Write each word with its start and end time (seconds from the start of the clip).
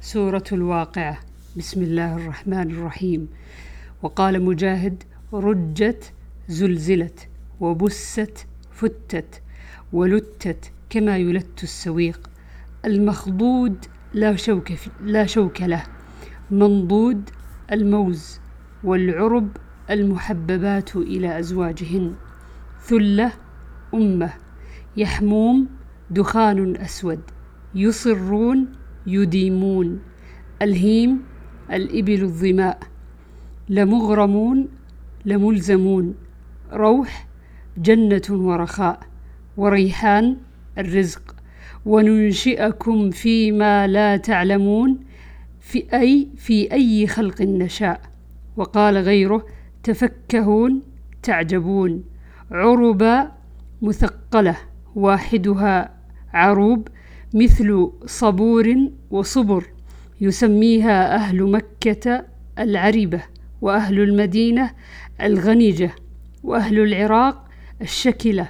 سورة 0.00 0.44
الواقعة. 0.52 1.18
بسم 1.56 1.82
الله 1.82 2.16
الرحمن 2.16 2.70
الرحيم. 2.70 3.28
وقال 4.02 4.44
مجاهد 4.44 5.02
رجت 5.32 6.12
زلزلت 6.48 7.28
وبست 7.60 8.46
فتت 8.72 9.42
ولتت 9.92 10.72
كما 10.90 11.16
يلت 11.16 11.62
السويق. 11.62 12.30
المخضود 12.84 13.84
لا 14.14 14.36
شوك 14.36 14.72
لا 15.02 15.26
شوك 15.26 15.62
له. 15.62 15.82
منضود 16.50 17.30
الموز 17.72 18.40
والعرب 18.84 19.48
المحببات 19.90 20.96
إلى 20.96 21.38
أزواجهن. 21.38 22.14
ثلة 22.80 23.32
أمة. 23.94 24.30
يحموم 24.96 25.66
دخان 26.10 26.76
أسود. 26.76 27.20
يصرون 27.74 28.77
يديمون. 29.08 30.00
الهيم 30.62 31.22
الإبل 31.72 32.22
الظماء. 32.22 32.78
لمغرمون 33.68 34.68
لملزمون. 35.24 36.14
روح 36.72 37.28
جنة 37.78 38.22
ورخاء. 38.30 39.00
وريحان 39.56 40.36
الرزق. 40.78 41.34
وننشئكم 41.86 43.10
فيما 43.10 43.86
لا 43.86 44.16
تعلمون 44.16 44.98
في 45.60 45.84
أي 45.94 46.28
في 46.36 46.72
أي 46.72 47.06
خلق 47.06 47.42
نشاء. 47.42 48.00
وقال 48.56 48.96
غيره 48.96 49.46
تفكهون 49.82 50.82
تعجبون. 51.22 52.04
عربا 52.50 53.32
مثقلة. 53.82 54.56
واحدها 54.94 55.94
عروب 56.34 56.88
مثل 57.34 57.90
صبور 58.06 58.76
وصبر 59.10 59.64
يسميها 60.20 61.14
أهل 61.14 61.42
مكة 61.42 62.24
العربة 62.58 63.22
وأهل 63.60 64.00
المدينة 64.00 64.70
الغنجة 65.22 65.90
وأهل 66.44 66.78
العراق 66.78 67.44
الشكلة. 67.82 68.48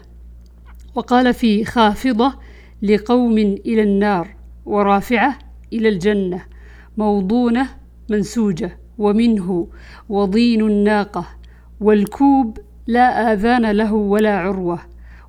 وقال 0.95 1.35
في 1.35 1.65
خافضة 1.65 2.35
لقوم 2.83 3.39
إلى 3.39 3.83
النار 3.83 4.37
ورافعة 4.67 5.39
إلى 5.73 5.89
الجنة 5.89 6.45
موضونة 6.97 7.69
منسوجة 8.11 8.79
ومنه 8.99 9.69
وضين 10.09 10.61
الناقة 10.61 11.27
والكوب 11.81 12.59
لا 12.87 13.33
آذان 13.33 13.71
له 13.71 13.95
ولا 13.95 14.39
عروة 14.39 14.79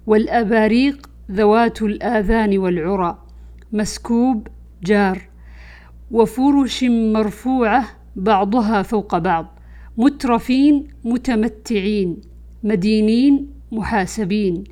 والأباريق 0.08 1.10
ذوات 1.32 1.82
الآذان 1.82 2.58
والعرى. 2.58 3.29
مسكوب 3.74 4.48
جار 4.84 5.22
وفرش 6.12 6.84
مرفوعة 6.84 7.86
بعضها 8.16 8.82
فوق 8.82 9.18
بعض 9.18 9.60
مترفين 9.98 10.88
متمتعين 11.04 12.18
مدينين 12.64 13.48
محاسبين. 13.72 14.64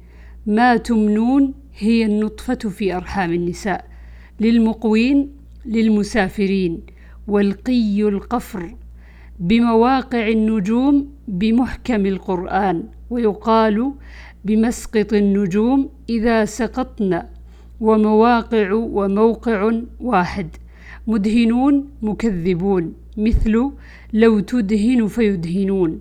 ما 0.46 0.78
تمنون 0.78 1.54
هي 1.78 2.06
النطفة 2.06 2.56
في 2.56 2.96
أرحام 2.96 3.34
النساء. 3.34 3.86
للمقوين 4.40 5.32
للمسافرين. 5.66 6.82
والقي 7.28 8.02
القفر 8.02 8.76
بمواقع 9.40 10.28
النجوم 10.28 11.10
بمحكم 11.28 12.06
القرآن. 12.06 12.84
ويقال 13.10 13.94
بمسقط 14.46 15.14
النجوم 15.14 15.90
إذا 16.10 16.46
سقطن 16.46 17.24
ومواقع 17.82 18.74
وموقع 18.74 19.72
واحد. 20.00 20.48
مدهنون 21.08 21.90
مكذبون. 22.02 22.94
مثل 23.18 23.72
لو 24.14 24.40
تدهن 24.40 25.08
فيدهنون. 25.08 26.00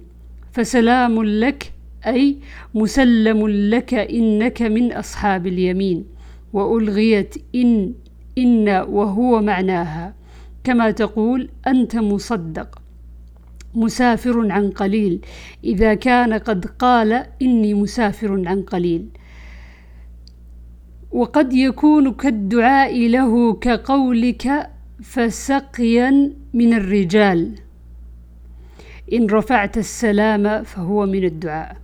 فسلام 0.53 1.25
لك 1.25 1.73
أي 2.07 2.37
مسلم 2.75 3.49
لك 3.49 3.95
إنك 3.95 4.63
من 4.63 4.93
أصحاب 4.93 5.47
اليمين. 5.47 6.05
وألغيت 6.53 7.35
إن 7.55 7.95
إن 8.39 8.69
وهو 8.69 9.43
معناها. 9.43 10.15
كما 10.65 10.91
تقول 10.91 11.49
أنت 11.67 11.97
مصدق. 11.97 12.79
مسافر 13.75 14.53
عن 14.53 14.71
قليل. 14.71 15.21
إذا 15.65 15.95
كان 15.95 16.33
قد 16.33 16.67
قال 16.67 17.27
إني 17.43 17.75
مسافر 17.75 18.49
عن 18.49 18.63
قليل. 18.63 19.07
وقد 21.13 21.53
يكون 21.53 22.13
كالدعاء 22.13 23.09
له 23.09 23.55
كقولك 23.55 24.71
فسقيا 25.03 26.33
من 26.55 26.75
الرجال. 26.75 27.55
إن 29.13 29.27
رفعت 29.27 29.79
السلام 29.79 30.63
فهو 30.63 31.07
من 31.07 31.25
الدعاء. 31.25 31.77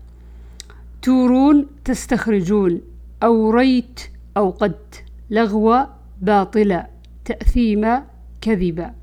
تورون 1.03 1.67
تستخرجون 1.85 2.81
أوريت 3.23 4.01
أوقدت. 4.37 5.05
لغو 5.31 5.87
باطلا 6.23 6.87
تأثيما 7.25 8.05
كذبا 8.41 8.95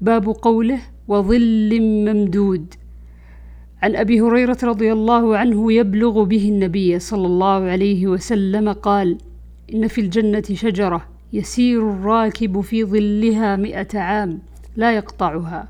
باب 0.00 0.28
قوله 0.28 0.80
وظل 1.08 1.80
ممدود. 1.80 2.74
عن 3.82 3.96
أبي 3.96 4.20
هريرة 4.20 4.58
رضي 4.62 4.92
الله 4.92 5.36
عنه 5.36 5.72
يبلغ 5.72 6.24
به 6.24 6.48
النبي 6.48 6.98
صلى 6.98 7.26
الله 7.26 7.62
عليه 7.64 8.06
وسلم 8.06 8.72
قال 8.72 9.18
إن 9.74 9.88
في 9.88 10.00
الجنة 10.00 10.42
شجرة 10.52 11.08
يسير 11.32 11.90
الراكب 11.90 12.60
في 12.60 12.84
ظلها 12.84 13.56
مئة 13.56 13.98
عام 13.98 14.38
لا 14.76 14.96
يقطعها. 14.96 15.68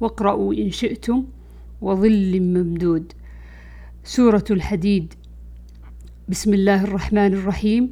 واقرأوا 0.00 0.54
إن 0.54 0.70
شئتم 0.70 1.24
وظل 1.80 2.40
ممدود. 2.40 3.12
سورة 4.04 4.44
الحديد. 4.50 5.14
بسم 6.28 6.54
الله 6.54 6.84
الرحمن 6.84 7.34
الرحيم. 7.34 7.90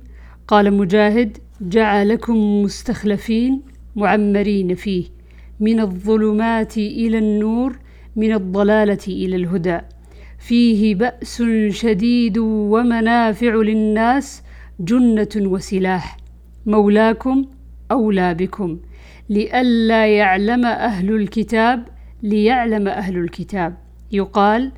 قال 0.49 0.75
مجاهد 0.75 1.39
جعلكم 1.61 2.63
مستخلفين 2.63 3.63
معمرين 3.97 4.75
فيه 4.75 5.05
من 5.61 5.81
الظلمات 5.81 6.77
إلى 6.77 7.19
النور 7.19 7.79
من 8.17 8.33
الضلالة 8.33 9.07
إلى 9.09 9.37
الهدى. 9.37 9.79
فيه 10.39 10.95
بأس 10.95 11.43
شديد 11.69 12.39
ومنافع 12.39 13.55
للناس 13.55 14.43
جنة 14.81 15.29
وسلاح. 15.37 16.17
مولاكم 16.67 17.45
أولى 17.91 18.35
بكم. 18.35 18.79
لئلا 19.31 20.07
يعلم 20.07 20.67
أهل 20.67 21.15
الكتاب 21.15 21.89
ليعلم 22.23 22.89
أهل 22.89 23.19
الكتاب. 23.19 23.77
يقال 24.13 24.73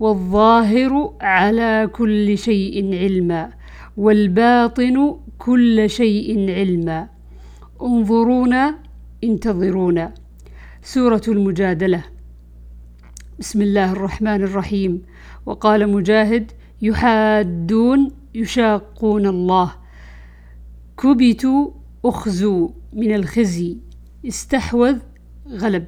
والظاهر 0.00 1.14
على 1.20 1.90
كل 1.92 2.38
شيء 2.38 2.94
علما 2.94 3.50
والباطن 3.96 5.16
كل 5.38 5.90
شيء 5.90 6.50
علما. 6.50 7.08
انظرونا 7.82 8.74
انتظرونا. 9.24 10.14
سورة 10.82 11.22
المجادلة. 11.28 12.02
بسم 13.38 13.62
الله 13.62 13.92
الرحمن 13.92 14.42
الرحيم. 14.42 15.02
وقال 15.46 15.90
مجاهد 15.90 16.52
يحادون 16.82 18.10
يشاقون 18.34 19.26
الله. 19.26 19.72
كبتوا 20.98 21.70
أخزوا 22.04 22.68
من 22.92 23.14
الخزي. 23.14 23.78
استحوذ 24.26 24.98
غلب. 25.48 25.86